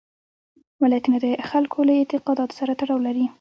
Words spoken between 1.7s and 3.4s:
له اعتقاداتو سره تړاو لري.